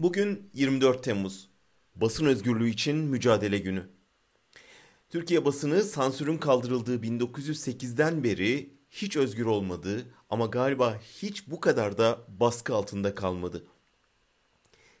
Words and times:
Bugün 0.00 0.50
24 0.54 1.04
Temmuz. 1.04 1.48
Basın 1.94 2.26
özgürlüğü 2.26 2.68
için 2.68 2.96
mücadele 2.96 3.58
günü. 3.58 3.88
Türkiye 5.10 5.44
basını 5.44 5.82
sansürün 5.82 6.38
kaldırıldığı 6.38 6.96
1908'den 6.96 8.24
beri 8.24 8.74
hiç 8.90 9.16
özgür 9.16 9.46
olmadı 9.46 10.14
ama 10.30 10.46
galiba 10.46 11.00
hiç 11.22 11.50
bu 11.50 11.60
kadar 11.60 11.98
da 11.98 12.18
baskı 12.28 12.74
altında 12.74 13.14
kalmadı. 13.14 13.66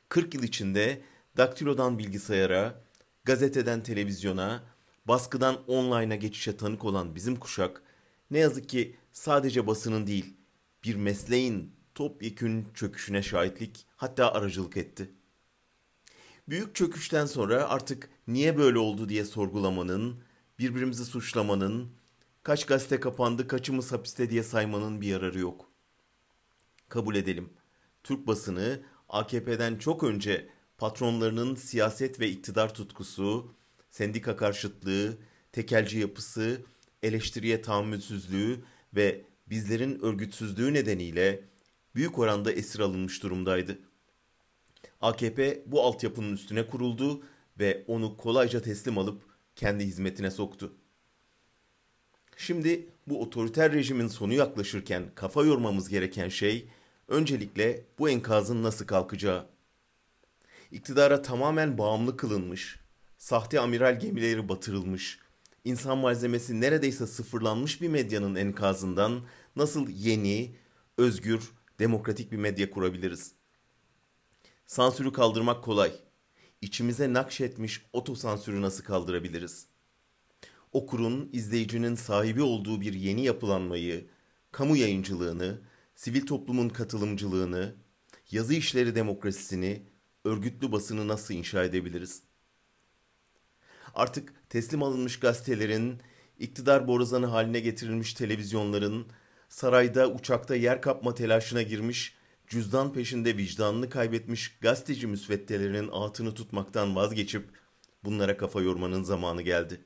40 0.08 0.34
yıl 0.34 0.42
içinde 0.42 1.02
daktilodan 1.36 1.98
bilgisayara, 1.98 2.84
gazeteden 3.24 3.82
televizyona, 3.82 4.62
baskıdan 5.04 5.64
online'a 5.66 6.16
geçişe 6.16 6.56
tanık 6.56 6.84
olan 6.84 7.14
bizim 7.14 7.36
kuşak 7.36 7.82
ne 8.30 8.38
yazık 8.38 8.68
ki 8.68 8.96
sadece 9.12 9.66
basının 9.66 10.06
değil, 10.06 10.36
bir 10.84 10.94
mesleğin 10.94 11.79
topyekün 12.00 12.68
çöküşüne 12.74 13.22
şahitlik 13.22 13.86
hatta 13.96 14.32
aracılık 14.32 14.76
etti. 14.76 15.10
Büyük 16.48 16.74
çöküşten 16.74 17.26
sonra 17.26 17.68
artık 17.68 18.10
niye 18.26 18.58
böyle 18.58 18.78
oldu 18.78 19.08
diye 19.08 19.24
sorgulamanın, 19.24 20.22
birbirimizi 20.58 21.04
suçlamanın, 21.04 21.92
kaç 22.42 22.66
gazete 22.66 23.00
kapandı, 23.00 23.48
kaçımız 23.48 23.92
hapiste 23.92 24.30
diye 24.30 24.42
saymanın 24.42 25.00
bir 25.00 25.06
yararı 25.06 25.38
yok. 25.38 25.70
Kabul 26.88 27.14
edelim. 27.14 27.50
Türk 28.02 28.26
basını 28.26 28.82
AKP'den 29.08 29.76
çok 29.76 30.04
önce 30.04 30.48
patronlarının 30.78 31.54
siyaset 31.54 32.20
ve 32.20 32.28
iktidar 32.28 32.74
tutkusu, 32.74 33.54
sendika 33.90 34.36
karşıtlığı, 34.36 35.18
tekelci 35.52 35.98
yapısı, 35.98 36.62
eleştiriye 37.02 37.62
tahammülsüzlüğü 37.62 38.64
ve 38.96 39.24
bizlerin 39.46 39.98
örgütsüzlüğü 40.02 40.74
nedeniyle 40.74 41.50
büyük 41.94 42.18
oranda 42.18 42.52
esir 42.52 42.80
alınmış 42.80 43.22
durumdaydı. 43.22 43.78
AKP 45.00 45.62
bu 45.66 45.82
altyapının 45.82 46.32
üstüne 46.32 46.66
kuruldu 46.66 47.22
ve 47.58 47.84
onu 47.86 48.16
kolayca 48.16 48.62
teslim 48.62 48.98
alıp 48.98 49.22
kendi 49.56 49.84
hizmetine 49.84 50.30
soktu. 50.30 50.72
Şimdi 52.36 52.88
bu 53.06 53.22
otoriter 53.22 53.72
rejimin 53.72 54.08
sonu 54.08 54.34
yaklaşırken 54.34 55.04
kafa 55.14 55.42
yormamız 55.42 55.88
gereken 55.88 56.28
şey 56.28 56.68
öncelikle 57.08 57.84
bu 57.98 58.10
enkazın 58.10 58.62
nasıl 58.62 58.86
kalkacağı. 58.86 59.46
İktidara 60.70 61.22
tamamen 61.22 61.78
bağımlı 61.78 62.16
kılınmış, 62.16 62.80
sahte 63.18 63.60
amiral 63.60 64.00
gemileri 64.00 64.48
batırılmış, 64.48 65.18
insan 65.64 65.98
malzemesi 65.98 66.60
neredeyse 66.60 67.06
sıfırlanmış 67.06 67.80
bir 67.82 67.88
medyanın 67.88 68.34
enkazından 68.34 69.20
nasıl 69.56 69.88
yeni, 69.88 70.54
özgür, 70.98 71.50
demokratik 71.80 72.32
bir 72.32 72.36
medya 72.36 72.70
kurabiliriz? 72.70 73.32
Sansürü 74.66 75.12
kaldırmak 75.12 75.64
kolay. 75.64 75.92
İçimize 76.60 77.12
nakşetmiş 77.12 77.86
otosansürü 77.92 78.62
nasıl 78.62 78.84
kaldırabiliriz? 78.84 79.66
Okurun, 80.72 81.30
izleyicinin 81.32 81.94
sahibi 81.94 82.42
olduğu 82.42 82.80
bir 82.80 82.92
yeni 82.92 83.24
yapılanmayı, 83.24 84.06
kamu 84.52 84.76
yayıncılığını, 84.76 85.60
sivil 85.94 86.26
toplumun 86.26 86.68
katılımcılığını, 86.68 87.74
yazı 88.30 88.54
işleri 88.54 88.94
demokrasisini, 88.94 89.82
örgütlü 90.24 90.72
basını 90.72 91.08
nasıl 91.08 91.34
inşa 91.34 91.64
edebiliriz? 91.64 92.22
Artık 93.94 94.50
teslim 94.50 94.82
alınmış 94.82 95.18
gazetelerin, 95.18 96.00
iktidar 96.38 96.88
borazanı 96.88 97.26
haline 97.26 97.60
getirilmiş 97.60 98.14
televizyonların, 98.14 99.06
sarayda 99.50 100.10
uçakta 100.10 100.56
yer 100.56 100.82
kapma 100.82 101.14
telaşına 101.14 101.62
girmiş, 101.62 102.14
cüzdan 102.46 102.92
peşinde 102.92 103.36
vicdanını 103.36 103.90
kaybetmiş 103.90 104.58
gazeteci 104.60 105.06
müsveddelerinin 105.06 105.88
altını 105.88 106.34
tutmaktan 106.34 106.96
vazgeçip 106.96 107.48
bunlara 108.04 108.36
kafa 108.36 108.60
yormanın 108.60 109.02
zamanı 109.02 109.42
geldi. 109.42 109.80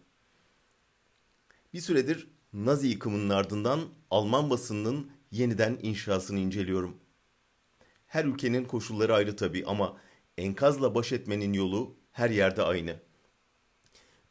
Bir 1.75 1.81
süredir 1.81 2.29
Nazi 2.53 2.89
yıkımının 2.89 3.31
ardından 3.31 3.81
Alman 4.11 4.51
basınının 4.51 5.11
yeniden 5.31 5.79
inşasını 5.83 6.39
inceliyorum. 6.39 6.97
Her 8.07 8.25
ülkenin 8.25 8.65
koşulları 8.65 9.15
ayrı 9.15 9.37
tabii 9.37 9.65
ama 9.67 9.97
enkazla 10.39 10.95
baş 10.95 11.13
etmenin 11.13 11.53
yolu 11.53 11.97
her 12.13 12.31
yerde 12.31 12.63
aynı. 12.63 12.97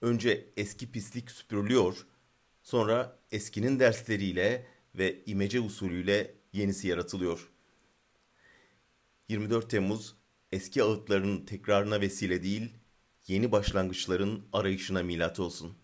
Önce 0.02 0.50
eski 0.58 0.92
pislik 0.92 1.32
süpürülüyor, 1.32 2.06
sonra 2.64 3.20
eskinin 3.32 3.80
dersleriyle 3.80 4.74
ve 4.96 5.24
imece 5.26 5.60
usulüyle 5.60 6.36
yenisi 6.54 6.88
yaratılıyor. 6.88 7.50
24 9.30 9.70
Temmuz 9.70 10.16
eski 10.52 10.84
ağıtların 10.84 11.46
tekrarına 11.46 12.02
vesile 12.02 12.44
değil, 12.44 12.70
yeni 13.28 13.52
başlangıçların 13.52 14.46
arayışına 14.54 15.04
milat 15.04 15.40
olsun.'' 15.40 15.83